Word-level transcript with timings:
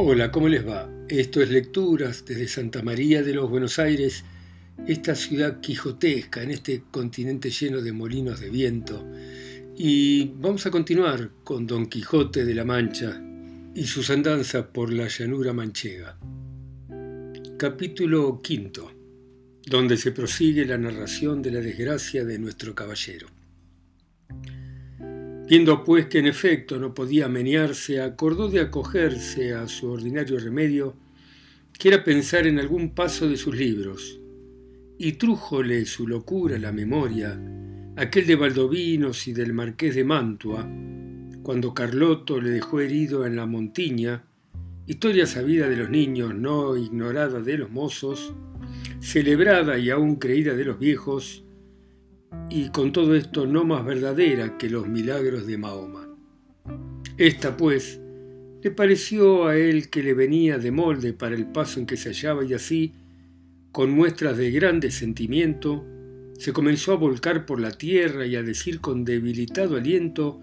Hola, 0.00 0.30
¿cómo 0.30 0.48
les 0.48 0.64
va? 0.64 0.88
Esto 1.08 1.42
es 1.42 1.50
Lecturas 1.50 2.24
desde 2.24 2.46
Santa 2.46 2.82
María 2.82 3.24
de 3.24 3.34
los 3.34 3.50
Buenos 3.50 3.80
Aires, 3.80 4.22
esta 4.86 5.16
ciudad 5.16 5.58
quijotesca 5.58 6.40
en 6.40 6.52
este 6.52 6.84
continente 6.88 7.50
lleno 7.50 7.80
de 7.80 7.90
molinos 7.90 8.38
de 8.38 8.48
viento. 8.48 9.04
Y 9.76 10.34
vamos 10.36 10.64
a 10.66 10.70
continuar 10.70 11.30
con 11.42 11.66
Don 11.66 11.86
Quijote 11.86 12.44
de 12.44 12.54
la 12.54 12.64
Mancha 12.64 13.20
y 13.74 13.86
sus 13.86 14.08
andanzas 14.10 14.66
por 14.66 14.92
la 14.92 15.08
llanura 15.08 15.52
manchega. 15.52 16.16
Capítulo 17.56 18.40
quinto, 18.40 18.92
donde 19.66 19.96
se 19.96 20.12
prosigue 20.12 20.64
la 20.64 20.78
narración 20.78 21.42
de 21.42 21.50
la 21.50 21.60
desgracia 21.60 22.24
de 22.24 22.38
nuestro 22.38 22.72
caballero. 22.72 23.37
Viendo 25.48 25.82
pues 25.82 26.06
que 26.06 26.18
en 26.18 26.26
efecto 26.26 26.78
no 26.78 26.92
podía 26.92 27.26
menearse, 27.26 28.02
acordó 28.02 28.48
de 28.48 28.60
acogerse 28.60 29.54
a 29.54 29.66
su 29.66 29.90
ordinario 29.90 30.38
remedio, 30.38 30.94
que 31.72 31.88
era 31.88 32.04
pensar 32.04 32.46
en 32.46 32.58
algún 32.58 32.94
paso 32.94 33.26
de 33.26 33.38
sus 33.38 33.56
libros, 33.56 34.20
y 34.98 35.12
trújole 35.12 35.86
su 35.86 36.06
locura 36.06 36.58
la 36.58 36.70
memoria, 36.70 37.40
aquel 37.96 38.26
de 38.26 38.36
Valdovinos 38.36 39.26
y 39.26 39.32
del 39.32 39.54
marqués 39.54 39.94
de 39.94 40.04
Mantua, 40.04 40.68
cuando 41.42 41.72
Carloto 41.72 42.42
le 42.42 42.50
dejó 42.50 42.80
herido 42.80 43.24
en 43.24 43.34
la 43.34 43.46
montiña, 43.46 44.24
historia 44.86 45.24
sabida 45.24 45.66
de 45.66 45.76
los 45.76 45.88
niños, 45.88 46.34
no 46.34 46.76
ignorada 46.76 47.40
de 47.40 47.56
los 47.56 47.70
mozos, 47.70 48.34
celebrada 49.00 49.78
y 49.78 49.88
aún 49.88 50.16
creída 50.16 50.54
de 50.54 50.66
los 50.66 50.78
viejos, 50.78 51.42
y 52.50 52.70
con 52.70 52.92
todo 52.92 53.14
esto 53.14 53.46
no 53.46 53.64
más 53.64 53.84
verdadera 53.84 54.56
que 54.56 54.70
los 54.70 54.88
milagros 54.88 55.46
de 55.46 55.58
Mahoma. 55.58 56.08
Esta, 57.16 57.56
pues, 57.56 58.00
le 58.62 58.70
pareció 58.70 59.46
a 59.46 59.56
él 59.56 59.90
que 59.90 60.02
le 60.02 60.14
venía 60.14 60.58
de 60.58 60.70
molde 60.70 61.12
para 61.12 61.34
el 61.34 61.46
paso 61.46 61.80
en 61.80 61.86
que 61.86 61.96
se 61.96 62.10
hallaba 62.10 62.44
y 62.44 62.54
así, 62.54 62.94
con 63.72 63.90
muestras 63.90 64.36
de 64.36 64.50
grande 64.50 64.90
sentimiento, 64.90 65.84
se 66.38 66.52
comenzó 66.52 66.92
a 66.92 66.96
volcar 66.96 67.44
por 67.46 67.60
la 67.60 67.72
tierra 67.72 68.24
y 68.26 68.36
a 68.36 68.42
decir 68.42 68.80
con 68.80 69.04
debilitado 69.04 69.76
aliento 69.76 70.40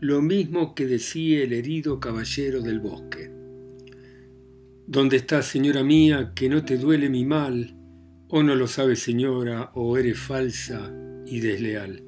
lo 0.00 0.22
mismo 0.22 0.74
que 0.74 0.86
decía 0.86 1.42
el 1.42 1.52
herido 1.52 2.00
caballero 2.00 2.62
del 2.62 2.80
bosque. 2.80 3.30
¿Dónde 4.86 5.16
estás, 5.16 5.46
señora 5.46 5.82
mía, 5.82 6.32
que 6.34 6.48
no 6.48 6.64
te 6.64 6.76
duele 6.76 7.08
mi 7.08 7.24
mal? 7.24 7.76
¿O 8.28 8.42
no 8.42 8.54
lo 8.54 8.66
sabes, 8.66 8.98
señora, 8.98 9.70
o 9.74 9.96
eres 9.96 10.18
falsa 10.18 10.92
y 11.26 11.40
desleal. 11.40 12.02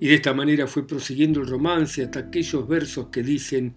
Y 0.00 0.08
de 0.08 0.14
esta 0.14 0.32
manera 0.32 0.66
fue 0.66 0.86
prosiguiendo 0.86 1.40
el 1.40 1.46
romance 1.46 2.02
hasta 2.02 2.20
aquellos 2.20 2.66
versos 2.66 3.08
que 3.08 3.22
dicen, 3.22 3.74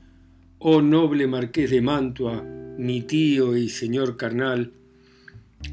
oh 0.59 0.81
noble 0.81 1.27
marqués 1.27 1.69
de 1.69 1.81
Mantua, 1.81 2.41
mi 2.77 3.01
tío 3.01 3.57
y 3.57 3.69
señor 3.69 4.15
carnal, 4.17 4.71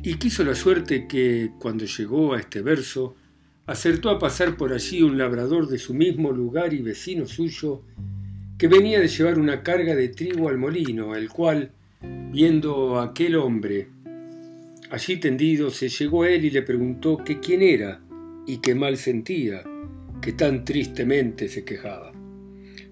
y 0.03 0.15
quiso 0.15 0.45
la 0.45 0.55
suerte 0.55 1.07
que, 1.07 1.51
cuando 1.59 1.85
llegó 1.85 2.35
a 2.35 2.41
este 2.41 2.63
verso, 2.63 3.17
acertó 3.67 4.11
a 4.11 4.19
pasar 4.19 4.57
por 4.57 4.73
allí 4.73 5.03
un 5.03 5.19
labrador 5.19 5.69
de 5.69 5.79
su 5.79 5.95
mismo 5.95 6.33
lugar 6.33 6.75
y 6.75 6.83
vecino 6.83 7.27
suyo, 7.27 7.83
que 8.59 8.69
venía 8.69 9.01
de 9.01 9.09
llevar 9.09 9.39
una 9.39 9.63
carga 9.63 9.95
de 9.95 10.09
trigo 10.09 10.49
al 10.49 10.59
molino, 10.59 11.15
el 11.15 11.29
cual, 11.29 11.73
viendo 12.33 12.99
a 12.99 13.05
aquel 13.05 13.37
hombre 13.37 13.89
allí 14.91 15.17
tendido, 15.19 15.71
se 15.71 15.89
llegó 15.89 16.25
a 16.25 16.31
él 16.31 16.45
y 16.45 16.51
le 16.51 16.63
preguntó 16.63 17.19
que 17.19 17.39
quién 17.39 17.63
era, 17.63 18.01
y 18.51 18.59
qué 18.59 18.75
mal 18.75 18.97
sentía, 18.97 19.63
que 20.21 20.33
tan 20.33 20.65
tristemente 20.65 21.49
se 21.49 21.65
quejaba. 21.65 22.11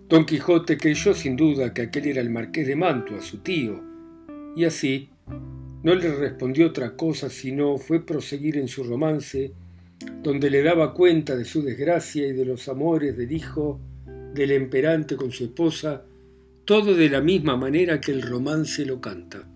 Don 0.08 0.24
Quijote 0.24 0.78
creyó 0.78 1.14
sin 1.14 1.34
duda 1.34 1.74
que 1.74 1.82
aquel 1.82 2.06
era 2.06 2.20
el 2.20 2.30
marqués 2.30 2.68
de 2.68 2.76
Mantua, 2.76 3.20
su 3.20 3.38
tío, 3.38 3.82
y 4.54 4.64
así 4.64 5.10
no 5.82 5.96
le 5.96 6.14
respondió 6.14 6.68
otra 6.68 6.96
cosa 6.96 7.28
sino 7.28 7.76
fue 7.76 8.06
proseguir 8.06 8.56
en 8.56 8.68
su 8.68 8.84
romance, 8.84 9.52
donde 10.22 10.48
le 10.48 10.62
daba 10.62 10.94
cuenta 10.94 11.34
de 11.34 11.44
su 11.44 11.60
desgracia 11.62 12.28
y 12.28 12.32
de 12.32 12.44
los 12.44 12.68
amores 12.68 13.16
del 13.16 13.32
hijo 13.32 13.80
del 14.34 14.52
emperante 14.52 15.16
con 15.16 15.32
su 15.32 15.44
esposa, 15.44 16.04
todo 16.64 16.94
de 16.94 17.10
la 17.10 17.20
misma 17.20 17.56
manera 17.56 18.00
que 18.00 18.12
el 18.12 18.22
romance 18.22 18.86
lo 18.86 19.00
canta. 19.00 19.48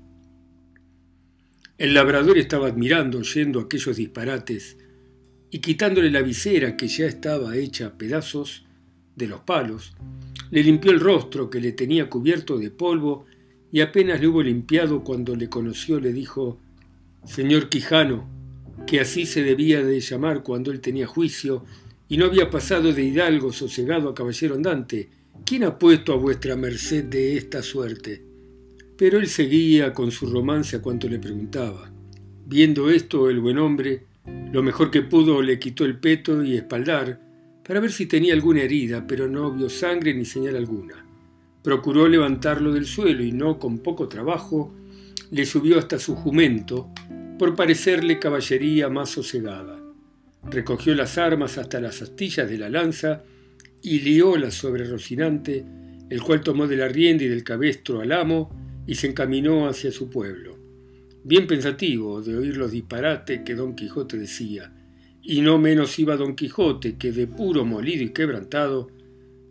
El 1.78 1.94
labrador 1.94 2.38
estaba 2.38 2.66
admirando, 2.66 3.18
oyendo 3.18 3.60
aquellos 3.60 3.96
disparates, 3.96 4.78
y 5.54 5.58
quitándole 5.58 6.10
la 6.10 6.22
visera 6.22 6.78
que 6.78 6.88
ya 6.88 7.04
estaba 7.04 7.56
hecha 7.56 7.88
a 7.88 7.98
pedazos 7.98 8.64
de 9.14 9.26
los 9.26 9.40
palos, 9.40 9.92
le 10.50 10.62
limpió 10.62 10.90
el 10.90 10.98
rostro 10.98 11.50
que 11.50 11.60
le 11.60 11.72
tenía 11.72 12.08
cubierto 12.08 12.56
de 12.56 12.70
polvo 12.70 13.26
y 13.70 13.82
apenas 13.82 14.18
le 14.18 14.28
hubo 14.28 14.42
limpiado 14.42 15.04
cuando 15.04 15.36
le 15.36 15.50
conoció 15.50 16.00
le 16.00 16.14
dijo, 16.14 16.58
Señor 17.26 17.68
Quijano, 17.68 18.26
que 18.86 19.00
así 19.00 19.26
se 19.26 19.42
debía 19.42 19.84
de 19.84 20.00
llamar 20.00 20.42
cuando 20.42 20.72
él 20.72 20.80
tenía 20.80 21.06
juicio 21.06 21.66
y 22.08 22.16
no 22.16 22.24
había 22.24 22.48
pasado 22.48 22.94
de 22.94 23.04
hidalgo 23.04 23.52
sosegado 23.52 24.08
a 24.08 24.14
caballero 24.14 24.54
andante, 24.54 25.10
¿quién 25.44 25.64
ha 25.64 25.78
puesto 25.78 26.14
a 26.14 26.16
vuestra 26.16 26.56
merced 26.56 27.04
de 27.04 27.36
esta 27.36 27.62
suerte? 27.62 28.24
Pero 28.96 29.18
él 29.18 29.28
seguía 29.28 29.92
con 29.92 30.12
su 30.12 30.30
romance 30.30 30.76
a 30.76 30.82
cuanto 30.82 31.10
le 31.10 31.18
preguntaba. 31.18 31.92
Viendo 32.46 32.88
esto, 32.88 33.28
el 33.28 33.40
buen 33.40 33.58
hombre 33.58 34.11
lo 34.26 34.62
mejor 34.62 34.90
que 34.90 35.02
pudo 35.02 35.42
le 35.42 35.58
quitó 35.58 35.84
el 35.84 35.98
peto 35.98 36.44
y 36.44 36.56
espaldar 36.56 37.20
para 37.64 37.80
ver 37.80 37.90
si 37.90 38.06
tenía 38.06 38.34
alguna 38.34 38.62
herida, 38.62 39.06
pero 39.06 39.28
no 39.28 39.50
vio 39.52 39.68
sangre 39.68 40.14
ni 40.14 40.24
señal 40.24 40.56
alguna. 40.56 41.06
Procuró 41.62 42.08
levantarlo 42.08 42.72
del 42.72 42.86
suelo 42.86 43.22
y 43.24 43.32
no 43.32 43.58
con 43.58 43.78
poco 43.78 44.08
trabajo 44.08 44.74
le 45.30 45.46
subió 45.46 45.78
hasta 45.78 45.98
su 45.98 46.14
jumento 46.14 46.90
por 47.38 47.54
parecerle 47.54 48.18
caballería 48.18 48.88
más 48.88 49.10
sosegada. 49.10 49.80
Recogió 50.44 50.94
las 50.94 51.18
armas 51.18 51.58
hasta 51.58 51.80
las 51.80 52.02
astillas 52.02 52.50
de 52.50 52.58
la 52.58 52.68
lanza 52.68 53.22
y 53.80 54.00
lióla 54.00 54.50
sobre 54.50 54.84
Rocinante, 54.84 55.64
el 56.10 56.22
cual 56.22 56.42
tomó 56.42 56.66
de 56.66 56.76
la 56.76 56.88
rienda 56.88 57.24
y 57.24 57.28
del 57.28 57.44
cabestro 57.44 58.00
al 58.00 58.12
amo 58.12 58.50
y 58.86 58.96
se 58.96 59.06
encaminó 59.06 59.68
hacia 59.68 59.90
su 59.92 60.10
pueblo 60.10 60.61
bien 61.24 61.46
pensativo 61.46 62.20
de 62.22 62.36
oír 62.36 62.56
los 62.56 62.72
disparates 62.72 63.40
que 63.42 63.54
don 63.54 63.74
Quijote 63.74 64.18
decía, 64.18 64.72
y 65.22 65.40
no 65.40 65.58
menos 65.58 65.98
iba 65.98 66.16
don 66.16 66.34
Quijote, 66.34 66.96
que 66.96 67.12
de 67.12 67.26
puro 67.26 67.64
molido 67.64 68.02
y 68.02 68.10
quebrantado, 68.10 68.90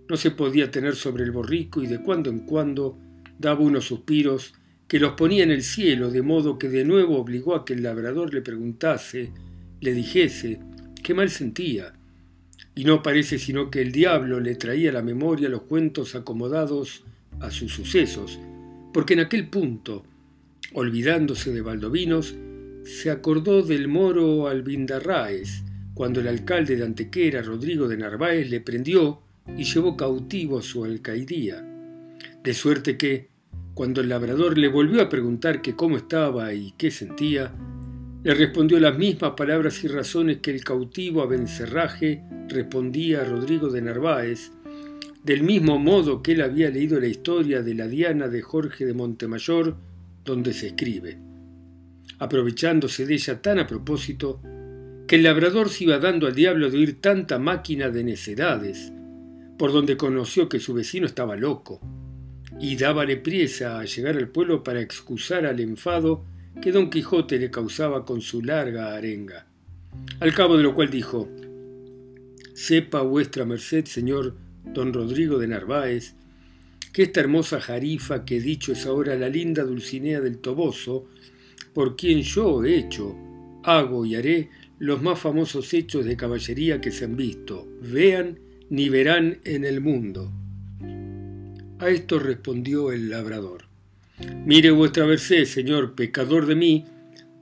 no 0.09 0.17
se 0.17 0.31
podía 0.31 0.69
tener 0.69 0.95
sobre 0.95 1.23
el 1.23 1.31
borrico 1.31 1.81
y 1.81 1.87
de 1.87 2.01
cuando 2.01 2.29
en 2.29 2.39
cuando 2.39 2.97
daba 3.39 3.61
unos 3.61 3.85
suspiros 3.85 4.53
que 4.87 4.99
los 4.99 5.13
ponía 5.13 5.43
en 5.43 5.51
el 5.51 5.63
cielo, 5.63 6.11
de 6.11 6.21
modo 6.21 6.59
que 6.59 6.67
de 6.67 6.83
nuevo 6.83 7.17
obligó 7.17 7.55
a 7.55 7.63
que 7.63 7.73
el 7.73 7.83
labrador 7.83 8.33
le 8.33 8.41
preguntase, 8.41 9.31
le 9.79 9.93
dijese, 9.93 10.59
qué 11.01 11.13
mal 11.13 11.29
sentía. 11.29 11.93
Y 12.75 12.83
no 12.83 13.01
parece 13.01 13.39
sino 13.39 13.71
que 13.71 13.81
el 13.81 13.93
diablo 13.93 14.41
le 14.41 14.55
traía 14.55 14.89
a 14.89 14.93
la 14.93 15.01
memoria 15.01 15.47
los 15.47 15.61
cuentos 15.61 16.13
acomodados 16.15 17.05
a 17.39 17.51
sus 17.51 17.73
sucesos, 17.73 18.37
porque 18.93 19.13
en 19.13 19.21
aquel 19.21 19.47
punto, 19.47 20.03
Olvidándose 20.73 21.51
de 21.51 21.61
Valdovinos, 21.61 22.33
se 22.85 23.11
acordó 23.11 23.61
del 23.61 23.89
moro 23.89 24.47
Albindarráez, 24.47 25.63
cuando 25.93 26.21
el 26.21 26.29
alcalde 26.29 26.77
de 26.77 26.85
Antequera, 26.85 27.41
Rodrigo 27.41 27.89
de 27.89 27.97
Narváez, 27.97 28.49
le 28.49 28.61
prendió 28.61 29.21
y 29.57 29.65
llevó 29.65 29.97
cautivo 29.97 30.59
a 30.59 30.61
su 30.61 30.85
alcaidía. 30.85 31.61
De 32.41 32.53
suerte 32.53 32.95
que, 32.97 33.27
cuando 33.73 33.99
el 33.99 34.07
labrador 34.07 34.57
le 34.57 34.69
volvió 34.69 35.01
a 35.01 35.09
preguntar 35.09 35.61
que 35.61 35.75
cómo 35.75 35.97
estaba 35.97 36.53
y 36.53 36.73
qué 36.77 36.89
sentía, 36.89 37.53
le 38.23 38.33
respondió 38.33 38.79
las 38.79 38.97
mismas 38.97 39.31
palabras 39.31 39.83
y 39.83 39.89
razones 39.89 40.37
que 40.37 40.51
el 40.51 40.63
cautivo 40.63 41.21
a 41.21 41.27
respondía 42.47 43.21
a 43.21 43.25
Rodrigo 43.25 43.69
de 43.69 43.81
Narváez, 43.81 44.51
del 45.23 45.43
mismo 45.43 45.79
modo 45.79 46.23
que 46.23 46.31
él 46.31 46.41
había 46.41 46.69
leído 46.69 46.99
la 46.99 47.07
historia 47.07 47.61
de 47.61 47.75
la 47.75 47.87
Diana 47.87 48.29
de 48.29 48.41
Jorge 48.41 48.85
de 48.85 48.93
Montemayor 48.93 49.75
donde 50.23 50.53
se 50.53 50.67
escribe, 50.67 51.17
aprovechándose 52.19 53.05
de 53.05 53.13
ella 53.15 53.41
tan 53.41 53.59
a 53.59 53.67
propósito 53.67 54.41
que 55.07 55.15
el 55.15 55.23
labrador 55.23 55.69
se 55.69 55.85
iba 55.85 55.99
dando 55.99 56.27
al 56.27 56.35
diablo 56.35 56.69
de 56.69 56.77
oír 56.77 57.01
tanta 57.01 57.39
máquina 57.39 57.89
de 57.89 58.03
necedades, 58.03 58.93
por 59.57 59.73
donde 59.73 59.97
conoció 59.97 60.47
que 60.47 60.59
su 60.59 60.73
vecino 60.73 61.05
estaba 61.05 61.35
loco, 61.35 61.81
y 62.59 62.75
dábale 62.75 63.17
priesa 63.17 63.79
a 63.79 63.85
llegar 63.85 64.17
al 64.17 64.29
pueblo 64.29 64.63
para 64.63 64.81
excusar 64.81 65.45
al 65.45 65.59
enfado 65.59 66.25
que 66.61 66.71
don 66.71 66.89
Quijote 66.89 67.39
le 67.39 67.49
causaba 67.49 68.05
con 68.05 68.21
su 68.21 68.41
larga 68.41 68.93
arenga. 68.93 69.47
Al 70.19 70.33
cabo 70.33 70.57
de 70.57 70.63
lo 70.63 70.75
cual 70.75 70.89
dijo, 70.89 71.29
Sepa 72.53 73.01
vuestra 73.01 73.45
merced, 73.45 73.85
señor 73.85 74.35
don 74.65 74.93
Rodrigo 74.93 75.39
de 75.39 75.47
Narváez, 75.47 76.15
que 76.93 77.03
esta 77.03 77.21
hermosa 77.21 77.61
jarifa 77.61 78.25
que 78.25 78.39
dicho 78.39 78.71
es 78.73 78.85
ahora 78.85 79.15
la 79.15 79.29
linda 79.29 79.63
Dulcinea 79.63 80.19
del 80.19 80.39
Toboso, 80.39 81.07
por 81.73 81.95
quien 81.95 82.21
yo 82.21 82.63
he 82.63 82.77
hecho, 82.77 83.15
hago 83.63 84.05
y 84.05 84.15
haré 84.15 84.49
los 84.79 85.01
más 85.01 85.19
famosos 85.19 85.73
hechos 85.73 86.05
de 86.05 86.17
caballería 86.17 86.81
que 86.81 86.91
se 86.91 87.05
han 87.05 87.15
visto, 87.15 87.67
vean 87.81 88.39
ni 88.69 88.89
verán 88.89 89.39
en 89.43 89.63
el 89.63 89.79
mundo. 89.79 90.31
A 91.79 91.89
esto 91.89 92.19
respondió 92.19 92.91
el 92.91 93.09
labrador. 93.09 93.65
Mire 94.45 94.71
vuestra 94.71 95.05
merced, 95.05 95.45
señor, 95.45 95.95
pecador 95.95 96.45
de 96.45 96.55
mí, 96.55 96.85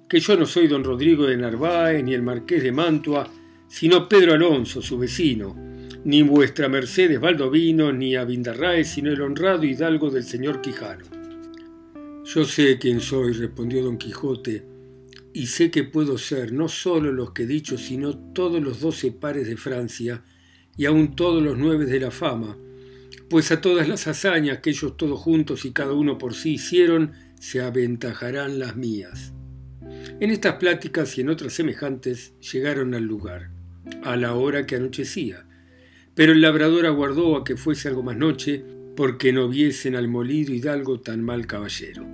que 0.07 0.19
yo 0.19 0.37
no 0.37 0.45
soy 0.45 0.67
don 0.67 0.83
Rodrigo 0.83 1.25
de 1.25 1.37
Narváez 1.37 2.03
ni 2.03 2.13
el 2.13 2.23
marqués 2.23 2.63
de 2.63 2.71
Mantua, 2.71 3.29
sino 3.67 4.07
Pedro 4.09 4.33
Alonso, 4.33 4.81
su 4.81 4.97
vecino, 4.97 5.68
ni 6.05 6.23
vuestra 6.23 6.69
merced 6.69 7.11
es 7.11 7.19
Baldovino, 7.19 7.91
ni 7.91 8.15
Abindarráez, 8.15 8.87
sino 8.87 9.11
el 9.11 9.21
honrado 9.21 9.65
hidalgo 9.65 10.09
del 10.09 10.23
señor 10.23 10.61
Quijano. 10.61 11.05
Yo 12.23 12.45
sé 12.45 12.77
quién 12.79 13.01
soy, 13.01 13.33
respondió 13.33 13.83
don 13.83 13.97
Quijote, 13.97 14.65
y 15.33 15.47
sé 15.47 15.71
que 15.71 15.83
puedo 15.83 16.17
ser 16.17 16.53
no 16.53 16.67
solo 16.69 17.11
los 17.11 17.31
que 17.31 17.43
he 17.43 17.47
dicho, 17.47 17.77
sino 17.77 18.17
todos 18.33 18.61
los 18.61 18.79
doce 18.79 19.11
pares 19.11 19.47
de 19.47 19.57
Francia, 19.57 20.23
y 20.77 20.85
aun 20.85 21.15
todos 21.15 21.43
los 21.43 21.57
nueve 21.57 21.85
de 21.85 21.99
la 21.99 22.11
fama, 22.11 22.57
pues 23.29 23.51
a 23.51 23.61
todas 23.61 23.87
las 23.87 24.07
hazañas 24.07 24.59
que 24.59 24.69
ellos 24.69 24.95
todos 24.95 25.19
juntos 25.19 25.65
y 25.65 25.71
cada 25.71 25.93
uno 25.93 26.17
por 26.17 26.33
sí 26.33 26.53
hicieron, 26.53 27.11
se 27.39 27.61
aventajarán 27.61 28.59
las 28.59 28.75
mías. 28.75 29.33
En 30.19 30.31
estas 30.31 30.55
pláticas 30.55 31.17
y 31.17 31.21
en 31.21 31.29
otras 31.29 31.53
semejantes 31.53 32.33
llegaron 32.39 32.93
al 32.93 33.03
lugar, 33.03 33.51
a 34.03 34.15
la 34.15 34.33
hora 34.35 34.65
que 34.65 34.75
anochecía, 34.75 35.48
pero 36.19 36.33
el 36.33 36.41
labrador 36.41 36.85
aguardó 36.85 37.37
a 37.37 37.45
que 37.45 37.55
fuese 37.55 37.87
algo 37.87 38.03
más 38.03 38.17
noche, 38.17 38.61
porque 38.97 39.31
no 39.31 39.47
viesen 39.47 39.95
al 39.95 40.09
molido 40.09 40.53
hidalgo 40.53 40.99
tan 40.99 41.23
mal 41.23 41.47
caballero. 41.47 42.05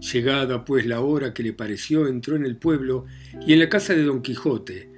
Llegada 0.00 0.64
pues 0.64 0.86
la 0.86 1.02
hora 1.02 1.34
que 1.34 1.42
le 1.42 1.52
pareció, 1.52 2.06
entró 2.06 2.34
en 2.34 2.46
el 2.46 2.56
pueblo 2.56 3.04
y 3.46 3.52
en 3.52 3.58
la 3.58 3.68
casa 3.68 3.92
de 3.92 4.04
don 4.04 4.22
Quijote, 4.22 4.88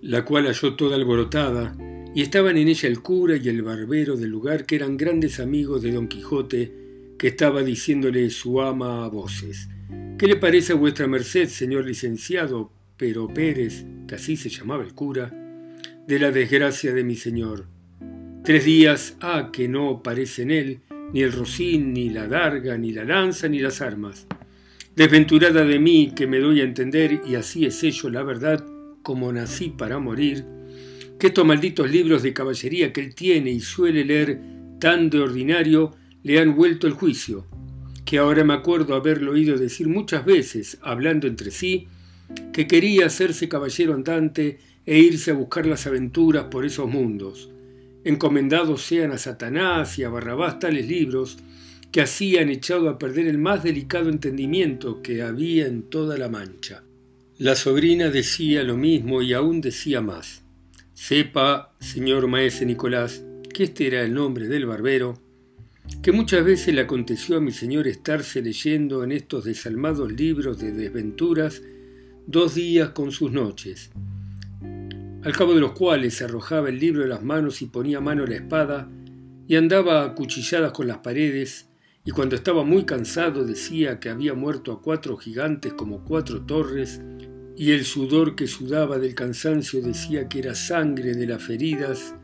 la 0.00 0.24
cual 0.24 0.46
halló 0.46 0.76
toda 0.76 0.94
alborotada, 0.94 1.76
y 2.14 2.22
estaban 2.22 2.56
en 2.56 2.68
ella 2.68 2.88
el 2.88 3.02
cura 3.02 3.36
y 3.36 3.48
el 3.48 3.62
barbero 3.62 4.16
del 4.16 4.30
lugar, 4.30 4.64
que 4.64 4.76
eran 4.76 4.96
grandes 4.96 5.40
amigos 5.40 5.82
de 5.82 5.90
don 5.90 6.06
Quijote, 6.06 6.72
que 7.18 7.26
estaba 7.26 7.64
diciéndole 7.64 8.30
su 8.30 8.60
ama 8.60 9.06
a 9.06 9.08
voces. 9.08 9.68
¿Qué 10.16 10.28
le 10.28 10.36
parece 10.36 10.74
a 10.74 10.76
vuestra 10.76 11.08
merced, 11.08 11.48
señor 11.48 11.84
licenciado, 11.84 12.70
pero 12.96 13.26
Pérez, 13.26 13.84
que 14.06 14.14
así 14.14 14.36
se 14.36 14.50
llamaba 14.50 14.84
el 14.84 14.94
cura, 14.94 15.34
de 16.06 16.18
la 16.20 16.30
desgracia 16.30 16.94
de 16.94 17.02
mi 17.02 17.16
señor? 17.16 17.66
Tres 18.44 18.64
días 18.64 19.16
ha 19.20 19.50
que 19.52 19.68
no 19.68 20.02
parece 20.02 20.42
en 20.42 20.50
él 20.50 20.80
ni 21.12 21.22
el 21.22 21.32
rocín, 21.32 21.92
ni 21.92 22.10
la 22.10 22.28
darga, 22.28 22.76
ni 22.76 22.92
la 22.92 23.04
lanza, 23.04 23.48
ni 23.48 23.58
las 23.60 23.80
armas. 23.80 24.26
Desventurada 24.94 25.64
de 25.64 25.78
mí, 25.78 26.12
que 26.14 26.26
me 26.26 26.38
doy 26.38 26.60
a 26.60 26.64
entender, 26.64 27.22
y 27.26 27.34
así 27.34 27.64
es 27.64 27.82
ello 27.82 28.10
la 28.10 28.22
verdad, 28.22 28.64
como 29.02 29.32
nací 29.32 29.70
para 29.70 29.98
morir, 29.98 30.44
que 31.18 31.28
estos 31.28 31.46
malditos 31.46 31.90
libros 31.90 32.22
de 32.22 32.32
caballería 32.32 32.92
que 32.92 33.00
él 33.00 33.14
tiene 33.14 33.50
y 33.50 33.60
suele 33.60 34.04
leer 34.04 34.40
tan 34.80 35.10
de 35.10 35.20
ordinario 35.20 35.94
le 36.22 36.38
han 36.38 36.54
vuelto 36.54 36.86
el 36.86 36.92
juicio, 36.92 37.46
que 38.04 38.18
ahora 38.18 38.44
me 38.44 38.54
acuerdo 38.54 38.94
haberlo 38.94 39.32
oído 39.32 39.56
decir 39.56 39.88
muchas 39.88 40.24
veces, 40.24 40.78
hablando 40.82 41.26
entre 41.26 41.50
sí, 41.50 41.88
que 42.52 42.66
quería 42.66 43.06
hacerse 43.06 43.48
caballero 43.48 43.94
andante 43.94 44.58
e 44.84 44.98
irse 44.98 45.30
a 45.30 45.34
buscar 45.34 45.66
las 45.66 45.86
aventuras 45.86 46.44
por 46.44 46.64
esos 46.64 46.88
mundos. 46.88 47.50
Encomendados 48.08 48.80
sean 48.80 49.12
a 49.12 49.18
Satanás 49.18 49.98
y 49.98 50.04
a 50.04 50.08
Barrabás 50.08 50.58
tales 50.58 50.88
libros 50.88 51.36
que 51.92 52.00
así 52.00 52.38
han 52.38 52.48
echado 52.48 52.88
a 52.88 52.98
perder 52.98 53.26
el 53.26 53.36
más 53.36 53.62
delicado 53.62 54.08
entendimiento 54.08 55.02
que 55.02 55.20
había 55.20 55.66
en 55.66 55.82
toda 55.82 56.16
la 56.16 56.30
mancha. 56.30 56.82
La 57.36 57.54
sobrina 57.54 58.08
decía 58.08 58.62
lo 58.62 58.78
mismo 58.78 59.20
y 59.20 59.34
aún 59.34 59.60
decía 59.60 60.00
más. 60.00 60.42
Sepa, 60.94 61.74
señor 61.80 62.28
maese 62.28 62.64
Nicolás, 62.64 63.22
que 63.52 63.64
este 63.64 63.88
era 63.88 64.00
el 64.00 64.14
nombre 64.14 64.48
del 64.48 64.64
barbero, 64.64 65.20
que 66.00 66.10
muchas 66.10 66.42
veces 66.42 66.74
le 66.74 66.80
aconteció 66.80 67.36
a 67.36 67.40
mi 67.42 67.52
señor 67.52 67.86
estarse 67.86 68.40
leyendo 68.40 69.04
en 69.04 69.12
estos 69.12 69.44
desalmados 69.44 70.10
libros 70.10 70.58
de 70.58 70.72
desventuras 70.72 71.60
dos 72.26 72.54
días 72.54 72.88
con 72.88 73.12
sus 73.12 73.32
noches, 73.32 73.90
al 75.28 75.36
cabo 75.36 75.52
de 75.52 75.60
los 75.60 75.72
cuales 75.72 76.14
se 76.14 76.24
arrojaba 76.24 76.70
el 76.70 76.78
libro 76.78 77.02
de 77.02 77.08
las 77.08 77.22
manos 77.22 77.60
y 77.60 77.66
ponía 77.66 78.00
mano 78.00 78.24
a 78.24 78.26
la 78.26 78.36
espada, 78.36 78.88
y 79.46 79.56
andaba 79.56 80.02
a 80.02 80.14
cuchilladas 80.14 80.72
con 80.72 80.86
las 80.86 80.98
paredes, 80.98 81.68
y 82.02 82.12
cuando 82.12 82.34
estaba 82.34 82.64
muy 82.64 82.86
cansado 82.86 83.44
decía 83.44 84.00
que 84.00 84.08
había 84.08 84.32
muerto 84.32 84.72
a 84.72 84.80
cuatro 84.80 85.18
gigantes 85.18 85.74
como 85.74 86.02
cuatro 86.02 86.46
torres, 86.46 87.02
y 87.58 87.72
el 87.72 87.84
sudor 87.84 88.36
que 88.36 88.46
sudaba 88.46 88.98
del 88.98 89.14
cansancio 89.14 89.82
decía 89.82 90.30
que 90.30 90.38
era 90.38 90.54
sangre 90.54 91.12
de 91.12 91.26
las 91.26 91.42
feridas 91.42 92.14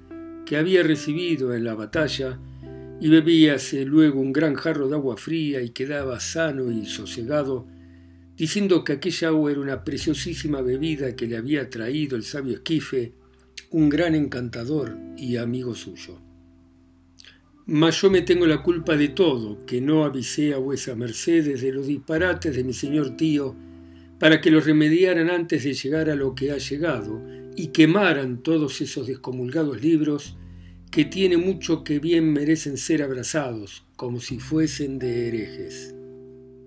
que 0.47 0.57
había 0.57 0.83
recibido 0.83 1.53
en 1.55 1.65
la 1.65 1.75
batalla, 1.75 2.41
y 3.03 3.11
bebíase 3.11 3.85
luego 3.85 4.19
un 4.19 4.33
gran 4.33 4.55
jarro 4.55 4.89
de 4.89 4.95
agua 4.95 5.19
fría 5.19 5.61
y 5.61 5.69
quedaba 5.69 6.21
sano 6.21 6.73
y 6.73 6.87
sosegado, 6.87 7.67
diciendo 8.37 8.83
que 8.83 8.95
aquella 8.95 9.29
agua 9.29 9.53
era 9.53 9.61
una 9.61 9.85
preciosísima 9.85 10.61
bebida 10.61 11.15
que 11.15 11.27
le 11.27 11.37
había 11.37 11.71
traído 11.71 12.17
el 12.17 12.25
sabio 12.25 12.55
Esquife, 12.55 13.13
un 13.71 13.89
gran 13.89 14.15
encantador 14.15 14.97
y 15.17 15.37
amigo 15.37 15.75
suyo. 15.75 16.21
Mas 17.67 18.01
yo 18.03 18.11
me 18.11 18.23
tengo 18.23 18.47
la 18.47 18.63
culpa 18.63 18.97
de 18.97 19.09
todo, 19.09 19.65
que 19.65 19.81
no 19.81 20.05
avisé 20.05 20.53
a 20.53 20.59
vuesa 20.59 20.95
mercedes 20.95 21.63
de 21.63 21.73
los 21.73 21.87
disparates 21.87 22.55
de 22.55 22.65
mi 22.65 22.75
señor 22.75 23.17
tío, 23.17 23.57
para 24.19 24.41
que 24.41 24.51
los 24.51 24.67
remediaran 24.67 25.31
antes 25.31 25.65
de 25.65 25.73
llegar 25.73 26.11
a 26.11 26.15
lo 26.15 26.35
que 26.35 26.51
ha 26.51 26.59
llegado, 26.59 27.23
y 27.57 27.69
quemaran 27.69 28.43
todos 28.43 28.81
esos 28.81 29.07
descomulgados 29.07 29.81
libros 29.81 30.37
que 30.91 31.05
tiene 31.05 31.37
mucho 31.37 31.85
que 31.85 31.99
bien 31.99 32.33
merecen 32.33 32.77
ser 32.77 33.03
abrazados, 33.03 33.85
como 33.97 34.21
si 34.21 34.39
fuesen 34.39 34.99
de 34.99 35.29
herejes. 35.29 35.94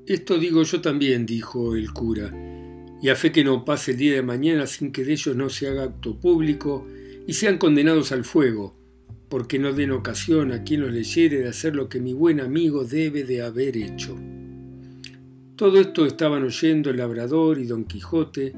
Esto 0.08 0.40
digo 0.40 0.64
yo 0.64 0.80
también, 0.80 1.26
dijo 1.26 1.76
el 1.76 1.92
cura, 1.92 2.32
y 3.02 3.10
a 3.10 3.16
fe 3.16 3.34
que 3.34 3.44
no 3.44 3.66
pase 3.66 3.92
el 3.92 3.98
día 3.98 4.14
de 4.14 4.22
mañana 4.22 4.66
sin 4.66 4.94
que 4.94 5.04
de 5.04 5.12
ellos 5.12 5.36
no 5.36 5.50
se 5.50 5.68
haga 5.68 5.84
acto 5.84 6.18
público 6.18 6.88
y 7.28 7.34
sean 7.34 7.58
condenados 7.58 8.14
al 8.14 8.24
fuego, 8.24 8.74
porque 9.28 9.60
no 9.60 9.74
den 9.74 9.92
ocasión 9.92 10.54
a 10.54 10.64
quien 10.64 10.80
los 10.80 10.94
leyere 10.94 11.40
de 11.40 11.50
hacer 11.50 11.76
lo 11.76 11.90
que 11.90 12.00
mi 12.00 12.14
buen 12.14 12.40
amigo 12.40 12.86
debe 12.86 13.26
de 13.26 13.42
haber 13.42 13.76
hecho. 13.76 14.18
Todo 15.58 15.78
esto 15.78 16.06
estaban 16.06 16.44
oyendo 16.44 16.90
el 16.90 16.98
labrador 16.98 17.60
y 17.60 17.66
don 17.66 17.84
Quijote, 17.84 18.54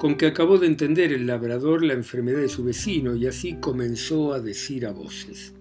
con 0.00 0.16
que 0.16 0.26
acabó 0.26 0.58
de 0.58 0.66
entender 0.66 1.12
el 1.12 1.28
labrador 1.28 1.84
la 1.84 1.92
enfermedad 1.92 2.40
de 2.40 2.48
su 2.48 2.64
vecino 2.64 3.14
y 3.14 3.28
así 3.28 3.54
comenzó 3.60 4.32
a 4.32 4.40
decir 4.40 4.84
a 4.84 4.90
voces. 4.90 5.54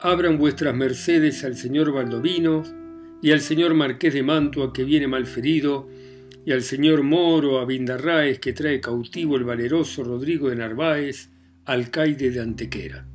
Abran 0.00 0.38
vuestras 0.38 0.74
mercedes 0.74 1.44
al 1.44 1.56
señor 1.56 1.92
Baldovino 1.92 2.79
y 3.22 3.32
al 3.32 3.40
señor 3.40 3.74
Marqués 3.74 4.14
de 4.14 4.22
Mantua 4.22 4.72
que 4.72 4.84
viene 4.84 5.06
malferido 5.06 5.88
y 6.44 6.52
al 6.52 6.62
señor 6.62 7.02
Moro 7.02 7.60
Abindarráez 7.60 8.38
que 8.38 8.52
trae 8.52 8.80
cautivo 8.80 9.36
el 9.36 9.44
valeroso 9.44 10.02
Rodrigo 10.02 10.48
de 10.48 10.56
Narváez, 10.56 11.28
alcaide 11.66 12.30
de 12.30 12.40
Antequera. 12.40 13.06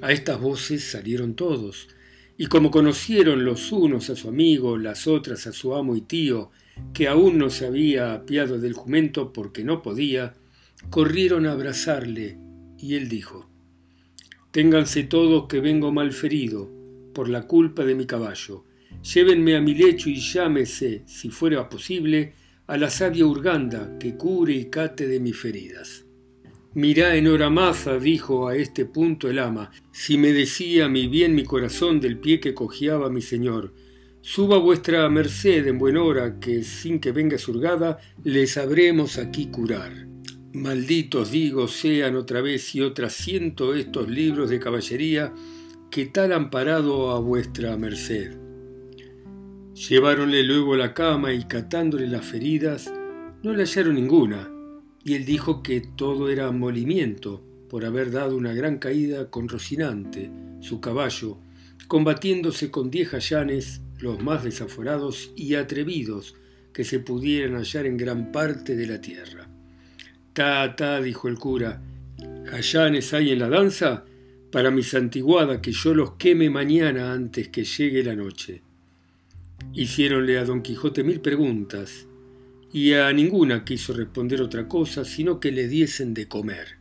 A 0.00 0.12
estas 0.12 0.40
voces 0.40 0.84
salieron 0.84 1.34
todos, 1.34 1.88
y 2.36 2.46
como 2.46 2.70
conocieron 2.70 3.44
los 3.44 3.72
unos 3.72 4.10
a 4.10 4.16
su 4.16 4.28
amigo, 4.28 4.76
las 4.76 5.06
otras 5.06 5.46
a 5.46 5.52
su 5.52 5.74
amo 5.74 5.96
y 5.96 6.02
tío, 6.02 6.50
que 6.92 7.08
aún 7.08 7.38
no 7.38 7.50
se 7.50 7.66
había 7.66 8.12
apiado 8.12 8.58
del 8.58 8.74
jumento 8.74 9.32
porque 9.32 9.64
no 9.64 9.82
podía, 9.82 10.34
corrieron 10.90 11.46
a 11.46 11.52
abrazarle, 11.52 12.38
y 12.78 12.94
él 12.94 13.08
dijo, 13.08 13.48
Ténganse 14.50 15.04
todos 15.04 15.46
que 15.48 15.60
vengo 15.60 15.92
mal 15.92 16.12
ferido, 16.12 16.70
por 17.12 17.28
la 17.28 17.46
culpa 17.46 17.84
de 17.84 17.94
mi 17.94 18.06
caballo. 18.06 18.64
Llévenme 19.02 19.56
a 19.56 19.60
mi 19.60 19.74
lecho 19.74 20.10
y 20.10 20.16
llámese, 20.16 21.02
si 21.06 21.30
fuera 21.30 21.68
posible, 21.68 22.34
a 22.66 22.76
la 22.76 22.90
sabia 22.90 23.26
Urganda, 23.26 23.98
que 23.98 24.16
cure 24.16 24.54
y 24.54 24.66
cate 24.66 25.06
de 25.06 25.20
mis 25.20 25.36
feridas. 25.36 26.04
Mirá 26.74 27.16
en 27.16 27.26
hora 27.26 27.50
dijo 28.00 28.48
a 28.48 28.56
este 28.56 28.84
punto 28.84 29.28
el 29.28 29.38
ama, 29.38 29.70
si 29.90 30.18
me 30.18 30.32
decía 30.32 30.88
mi 30.88 31.06
bien 31.06 31.34
mi 31.34 31.44
corazón 31.44 32.00
del 32.00 32.18
pie 32.18 32.40
que 32.40 32.54
cojeaba 32.54 33.08
mi 33.08 33.22
señor, 33.22 33.72
Suba 34.20 34.58
vuestra 34.58 35.08
merced 35.08 35.66
en 35.66 35.78
buen 35.78 35.96
hora, 35.96 36.38
que 36.38 36.62
sin 36.62 37.00
que 37.00 37.12
venga 37.12 37.38
surgada, 37.38 37.98
le 38.24 38.46
sabremos 38.46 39.16
aquí 39.16 39.46
curar. 39.46 40.06
Malditos, 40.52 41.30
digo, 41.30 41.66
sean 41.68 42.16
otra 42.16 42.42
vez 42.42 42.74
y 42.74 42.82
otra 42.82 43.08
ciento 43.10 43.74
estos 43.74 44.08
libros 44.10 44.50
de 44.50 44.58
caballería 44.58 45.32
que 45.90 46.06
tal 46.06 46.32
han 46.32 46.50
parado 46.50 47.12
a 47.12 47.20
vuestra 47.20 47.76
merced. 47.76 48.47
Lleváronle 49.78 50.42
luego 50.42 50.74
a 50.74 50.76
la 50.76 50.92
cama 50.92 51.32
y 51.32 51.44
catándole 51.44 52.08
las 52.08 52.26
feridas, 52.26 52.92
no 53.44 53.54
le 53.54 53.62
hallaron 53.62 53.94
ninguna, 53.94 54.50
y 55.04 55.14
él 55.14 55.24
dijo 55.24 55.62
que 55.62 55.80
todo 55.80 56.30
era 56.30 56.50
molimiento 56.50 57.44
por 57.70 57.84
haber 57.84 58.10
dado 58.10 58.36
una 58.36 58.52
gran 58.52 58.78
caída 58.78 59.30
con 59.30 59.48
Rocinante, 59.48 60.32
su 60.60 60.80
caballo, 60.80 61.38
combatiéndose 61.86 62.72
con 62.72 62.90
diez 62.90 63.10
jayanes 63.10 63.80
los 64.00 64.20
más 64.20 64.42
desaforados 64.42 65.30
y 65.36 65.54
atrevidos 65.54 66.34
que 66.72 66.82
se 66.82 66.98
pudieran 66.98 67.54
hallar 67.54 67.86
en 67.86 67.96
gran 67.96 68.32
parte 68.32 68.74
de 68.74 68.86
la 68.88 69.00
tierra. 69.00 69.48
Ta, 70.32 70.74
ta, 70.74 71.00
dijo 71.00 71.28
el 71.28 71.38
cura, 71.38 71.80
¿jayanes 72.46 73.14
hay 73.14 73.30
en 73.30 73.38
la 73.38 73.48
danza? 73.48 74.04
Para 74.50 74.72
mi 74.72 74.82
santiguada 74.82 75.62
que 75.62 75.70
yo 75.70 75.94
los 75.94 76.14
queme 76.14 76.50
mañana 76.50 77.12
antes 77.12 77.48
que 77.48 77.62
llegue 77.62 78.02
la 78.02 78.16
noche. 78.16 78.62
Hiciéronle 79.72 80.38
a 80.38 80.44
don 80.44 80.62
Quijote 80.62 81.04
mil 81.04 81.20
preguntas, 81.20 82.06
y 82.72 82.92
a 82.92 83.12
ninguna 83.12 83.64
quiso 83.64 83.92
responder 83.92 84.42
otra 84.42 84.68
cosa 84.68 85.04
sino 85.04 85.40
que 85.40 85.52
le 85.52 85.68
diesen 85.68 86.14
de 86.14 86.28
comer 86.28 86.78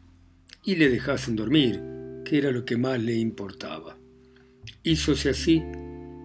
y 0.64 0.76
le 0.76 0.90
dejasen 0.90 1.38
dormir, 1.38 1.82
que 2.26 2.38
era 2.38 2.52
lo 2.52 2.66
que 2.66 2.76
más 2.76 3.02
le 3.02 3.16
importaba. 3.16 3.98
Hízose 4.84 5.30
así, 5.30 5.64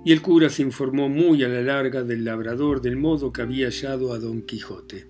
y 0.04 0.12
el 0.12 0.20
cura 0.20 0.48
se 0.48 0.62
informó 0.62 1.08
muy 1.08 1.44
a 1.44 1.48
la 1.48 1.62
larga 1.62 2.02
del 2.02 2.24
labrador 2.24 2.80
del 2.80 2.96
modo 2.96 3.32
que 3.32 3.42
había 3.42 3.66
hallado 3.66 4.12
a 4.12 4.18
don 4.18 4.42
Quijote. 4.42 5.06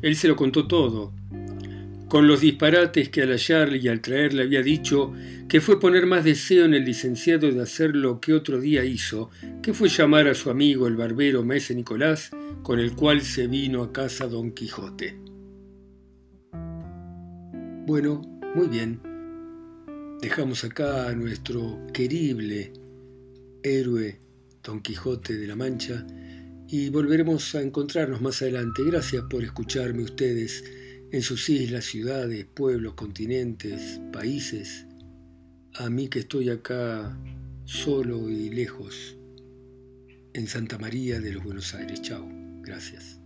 Él 0.00 0.16
se 0.16 0.28
lo 0.28 0.36
contó 0.36 0.66
todo, 0.66 1.12
con 2.12 2.28
los 2.28 2.42
disparates 2.42 3.08
que 3.08 3.22
al 3.22 3.30
hallarle 3.30 3.78
y 3.78 3.88
al 3.88 4.02
traerle 4.02 4.42
había 4.42 4.60
dicho, 4.60 5.14
que 5.48 5.62
fue 5.62 5.80
poner 5.80 6.04
más 6.04 6.24
deseo 6.24 6.66
en 6.66 6.74
el 6.74 6.84
licenciado 6.84 7.50
de 7.50 7.62
hacer 7.62 7.96
lo 7.96 8.20
que 8.20 8.34
otro 8.34 8.60
día 8.60 8.84
hizo, 8.84 9.30
que 9.62 9.72
fue 9.72 9.88
llamar 9.88 10.28
a 10.28 10.34
su 10.34 10.50
amigo 10.50 10.86
el 10.86 10.94
barbero 10.94 11.42
Maese 11.42 11.74
Nicolás, 11.74 12.30
con 12.62 12.80
el 12.80 12.92
cual 12.92 13.22
se 13.22 13.46
vino 13.46 13.82
a 13.82 13.94
casa 13.94 14.26
don 14.26 14.52
Quijote. 14.52 15.16
Bueno, 17.86 18.20
muy 18.54 18.66
bien. 18.66 19.00
Dejamos 20.20 20.64
acá 20.64 21.08
a 21.08 21.14
nuestro 21.14 21.80
querible 21.94 22.74
héroe 23.62 24.20
Don 24.62 24.82
Quijote 24.82 25.38
de 25.38 25.46
la 25.46 25.56
Mancha 25.56 26.06
y 26.68 26.90
volveremos 26.90 27.54
a 27.54 27.62
encontrarnos 27.62 28.20
más 28.20 28.42
adelante. 28.42 28.82
Gracias 28.84 29.24
por 29.30 29.42
escucharme 29.42 30.02
ustedes 30.02 30.62
en 31.12 31.22
sus 31.22 31.48
islas, 31.50 31.84
ciudades, 31.84 32.46
pueblos, 32.46 32.94
continentes, 32.94 34.00
países. 34.12 34.86
A 35.74 35.90
mí 35.90 36.08
que 36.08 36.20
estoy 36.20 36.48
acá 36.48 37.16
solo 37.64 38.28
y 38.30 38.50
lejos 38.50 39.16
en 40.32 40.46
Santa 40.46 40.78
María 40.78 41.20
de 41.20 41.32
los 41.32 41.44
Buenos 41.44 41.74
Aires. 41.74 42.00
Chao. 42.00 42.26
Gracias. 42.62 43.21